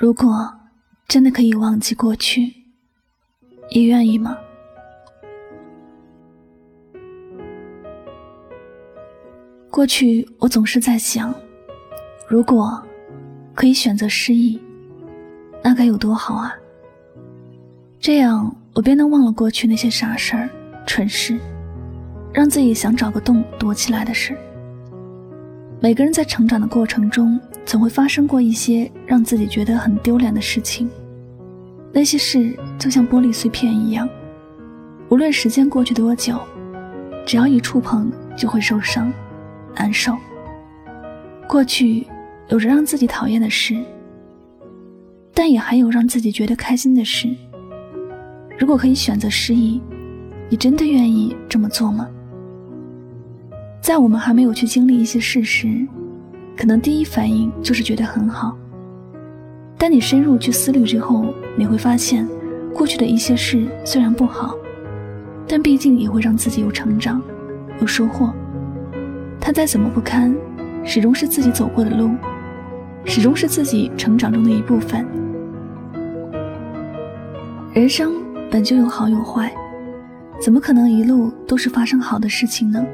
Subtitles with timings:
[0.00, 0.48] 如果
[1.08, 2.54] 真的可以忘记过去，
[3.74, 4.38] 你愿意吗？
[9.68, 11.34] 过去我总是在想，
[12.28, 12.80] 如果
[13.56, 14.62] 可以选择失忆，
[15.64, 16.54] 那该有多好啊！
[17.98, 20.48] 这样我便能忘了过去那些傻事儿、
[20.86, 21.36] 蠢事，
[22.32, 24.38] 让自己想找个洞躲起来的事。
[25.80, 30.90] 每个人在成长的过程中，总会发生过一些让自己觉得很丢脸的事情。
[31.92, 34.08] 那些事就像玻璃碎片一样，
[35.08, 36.36] 无论时间过去多久，
[37.24, 39.12] 只要一触碰就会受伤、
[39.76, 40.16] 难受。
[41.46, 42.04] 过去
[42.48, 43.76] 有着让自己讨厌的事，
[45.32, 47.28] 但也还有让自己觉得开心的事。
[48.58, 49.80] 如果可以选择失忆，
[50.48, 52.08] 你真的愿意这么做吗？
[53.88, 55.66] 在我们还没有去经历一些事时，
[56.54, 58.54] 可能第一反应就是觉得很好。
[59.78, 62.28] 但你深入去思虑之后，你会发现，
[62.74, 64.54] 过去的一些事虽然不好，
[65.46, 67.22] 但毕竟也会让自己有成长、
[67.80, 68.30] 有收获。
[69.40, 70.36] 它再怎么不堪，
[70.84, 72.10] 始终是自己走过的路，
[73.06, 75.06] 始终是自己成长中的一部分。
[77.72, 78.12] 人生
[78.50, 79.50] 本就有好有坏，
[80.38, 82.84] 怎么可能一路都是发生好的事情呢？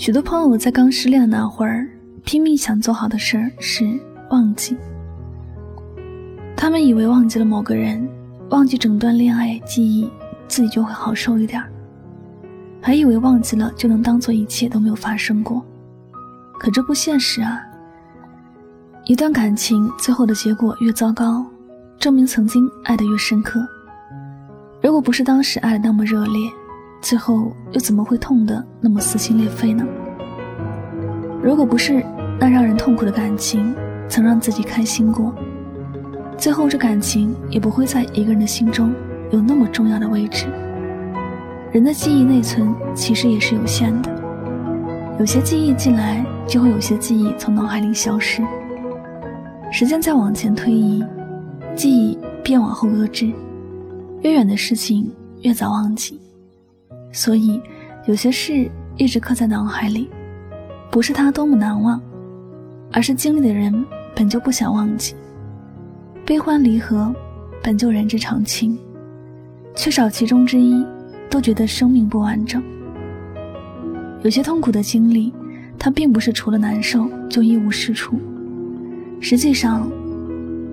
[0.00, 1.86] 许多朋友在刚失恋的那会儿，
[2.24, 3.84] 拼命想做好的事儿是
[4.30, 4.74] 忘记。
[6.56, 8.08] 他们以为忘记了某个人，
[8.48, 10.10] 忘记整段恋爱记忆，
[10.48, 11.68] 自己就会好受一点儿；
[12.80, 15.62] 还以为忘记了就能当做一切都没有发生过。
[16.58, 17.60] 可这不现实啊！
[19.04, 21.44] 一段感情最后的结果越糟糕，
[21.98, 23.60] 证明曾经爱得越深刻。
[24.82, 26.50] 如果不是当时爱的那么热烈，
[27.00, 29.84] 最后又怎么会痛得那么撕心裂肺呢？
[31.42, 32.04] 如果不是
[32.38, 33.74] 那让人痛苦的感情
[34.08, 35.34] 曾让自己开心过，
[36.36, 38.92] 最后这感情也不会在一个人的心中
[39.30, 40.46] 有那么重要的位置。
[41.72, 44.10] 人的记忆内存其实也是有限的，
[45.18, 48.42] 有些记忆进来，就会有些记忆从脑海里消失。
[49.72, 51.04] 时间再往前推移，
[51.74, 53.32] 记忆便往后搁置，
[54.22, 55.10] 越远的事情
[55.42, 56.20] 越早忘记。
[57.12, 57.60] 所以，
[58.06, 60.08] 有些事一直刻在脑海里，
[60.90, 62.00] 不是它多么难忘，
[62.92, 63.84] 而是经历的人
[64.14, 65.14] 本就不想忘记。
[66.24, 67.12] 悲欢离合，
[67.62, 68.78] 本就人之常情，
[69.74, 70.86] 缺少其中之一，
[71.28, 72.62] 都觉得生命不完整。
[74.22, 75.32] 有些痛苦的经历，
[75.78, 78.20] 它并不是除了难受就一无是处，
[79.20, 79.90] 实际上，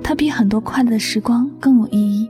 [0.03, 2.29] 它比很多快乐的时光更有意义。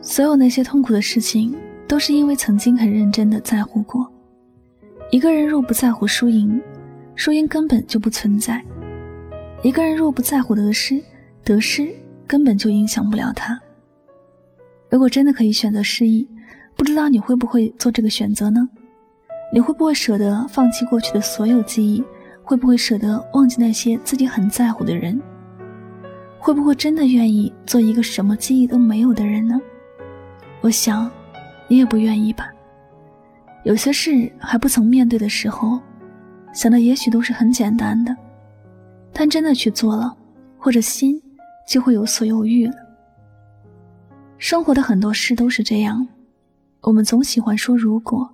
[0.00, 1.54] 所有那些痛苦的事情。
[1.88, 4.10] 都是因为曾经很认真的在乎过。
[5.10, 6.60] 一个人若不在乎输赢，
[7.14, 8.60] 输赢根本就不存在；
[9.62, 11.00] 一个人若不在乎得失，
[11.44, 11.88] 得失
[12.26, 13.60] 根本就影响不了他。
[14.90, 16.28] 如果真的可以选择失忆，
[16.76, 18.68] 不知道你会不会做这个选择呢？
[19.52, 22.02] 你会不会舍得放弃过去的所有记忆？
[22.42, 25.20] 会不会舍得忘记那些自己很在乎的人？
[26.38, 29.60] 会不会真的愿意做一个什么记忆都没有的人呢？
[30.60, 31.08] 我想。
[31.68, 32.50] 你也不愿意吧？
[33.64, 35.80] 有些事还不曾面对的时候，
[36.52, 38.16] 想的也许都是很简单的，
[39.12, 40.16] 但真的去做了，
[40.56, 41.20] 或者心
[41.66, 42.74] 就会有所犹豫了。
[44.38, 46.06] 生活的很多事都是这样，
[46.82, 48.28] 我们总喜欢说如果，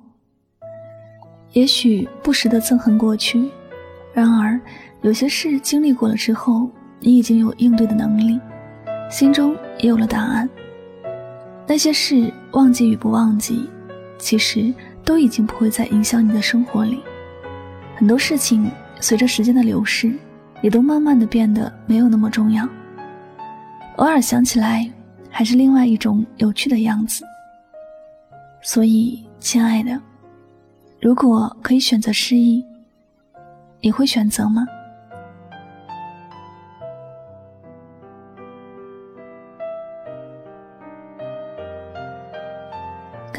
[1.53, 3.51] 也许不时的憎恨过去，
[4.13, 4.61] 然而
[5.01, 6.69] 有些事经历过了之后，
[7.01, 8.39] 你已经有应对的能力，
[9.11, 10.49] 心中也有了答案。
[11.73, 13.67] 那些事忘记与不忘记，
[14.19, 14.71] 其实
[15.07, 17.01] 都已经不会再影响你的生活里。
[17.97, 18.71] 很多事情
[19.01, 20.13] 随着时间的流逝，
[20.61, 22.69] 也都慢慢的变得没有那么重要。
[23.97, 24.87] 偶尔想起来，
[25.31, 27.25] 还是另外一种有趣的样子。
[28.61, 29.99] 所以，亲爱的，
[31.01, 32.63] 如果可以选择失忆，
[33.81, 34.67] 你会选择吗？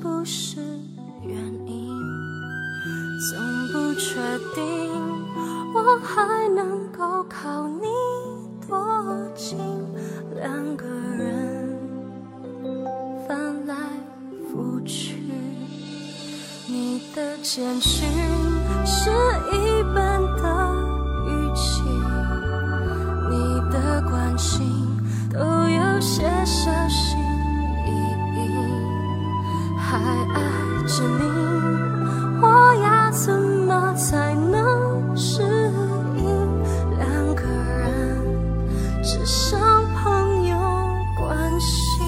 [0.00, 0.60] 不是
[1.22, 1.88] 原因，
[3.30, 3.38] 总
[3.72, 4.14] 不确
[4.54, 4.62] 定
[5.74, 7.86] 我还能够靠你
[8.68, 9.58] 多近，
[10.36, 11.78] 两个人
[13.26, 13.74] 翻来
[14.52, 15.16] 覆去，
[16.66, 18.08] 你的简讯
[18.86, 19.10] 是
[39.12, 39.58] 只剩
[39.96, 40.56] 朋友
[41.16, 42.00] 关系？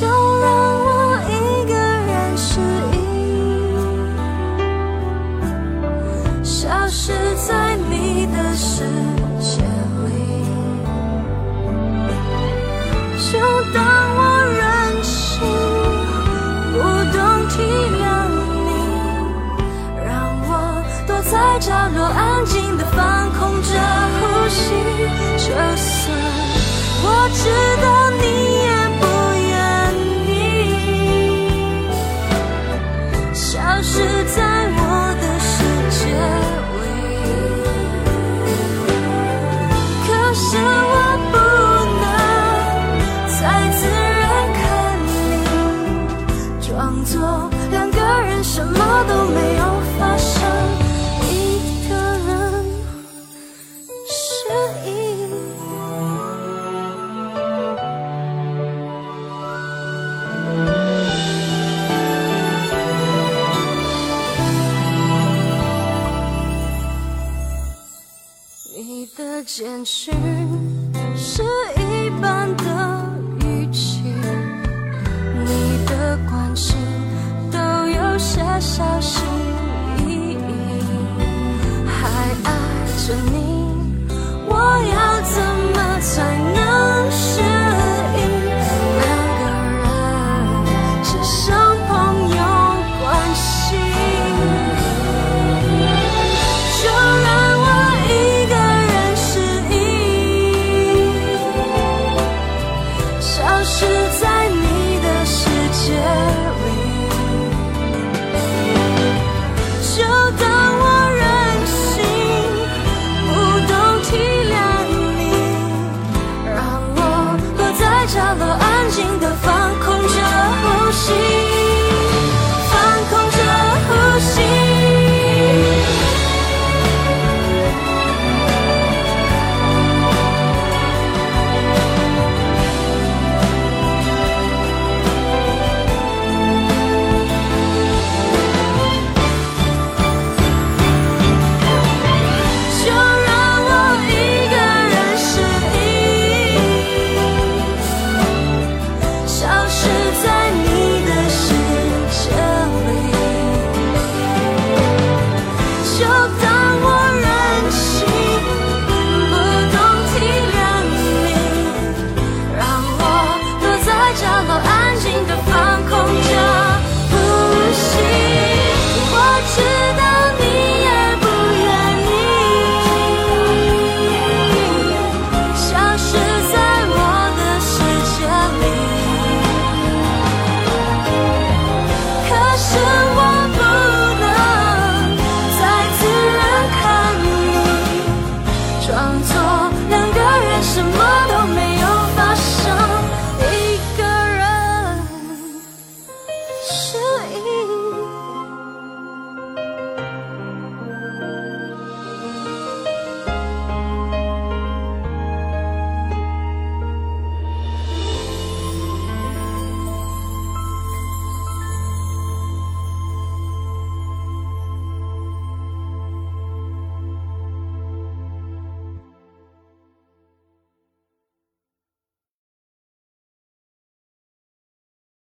[0.00, 0.04] 就
[0.40, 0.50] 让
[0.80, 1.32] 我一
[1.68, 2.58] 个人适
[2.90, 2.98] 应，
[6.42, 8.82] 消失在你的世
[9.38, 9.62] 界
[10.08, 10.10] 里，
[13.30, 13.38] 就
[13.72, 13.78] 当
[14.16, 14.20] 我
[14.58, 14.60] 任
[15.04, 15.38] 性，
[16.72, 16.74] 不
[17.12, 17.16] 懂
[17.48, 17.62] 体
[17.94, 18.02] 谅
[18.66, 18.68] 你，
[20.04, 20.10] 让
[20.48, 20.50] 我
[21.06, 21.14] 躲。
[21.30, 22.60] 在角落安静
[27.24, 27.48] 我知
[27.80, 28.03] 道